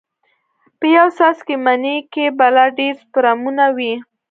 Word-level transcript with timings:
په 0.77 0.85
يو 0.95 1.07
څاڅکي 1.17 1.55
مني 1.65 1.95
کښې 2.13 2.25
بلا 2.39 2.65
ډېر 2.77 2.93
سپرمونه 3.03 3.65
وي. 3.77 3.93